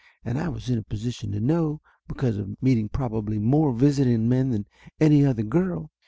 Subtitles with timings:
[0.25, 4.49] And I was in a position to know, because of meeting probably more visiting men
[4.49, 4.65] than
[4.99, 5.91] any other girl.